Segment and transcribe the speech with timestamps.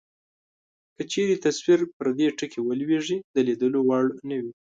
[0.95, 4.51] که چیرې تصویر پر دې ټکي ولویږي د لیدلو وړ نه وي.